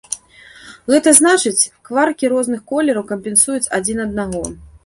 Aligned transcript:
Гэта 0.91 1.13
значыць, 1.19 1.69
кваркі 1.89 2.31
розных 2.33 2.65
колераў 2.75 3.09
кампенсуюць 3.15 3.63
адзін 3.81 4.07
аднаго. 4.09 4.43